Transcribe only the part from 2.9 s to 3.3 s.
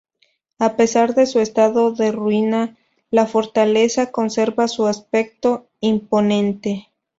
la